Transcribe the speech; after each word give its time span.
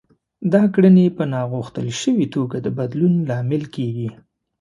دا 0.53 0.63
کړنې 0.73 1.03
يې 1.07 1.15
په 1.17 1.23
ناغوښتل 1.33 1.87
شوې 2.01 2.25
توګه 2.35 2.57
د 2.61 2.67
بدلون 2.77 3.13
لامل 3.29 3.63
کېږي. 3.75 4.09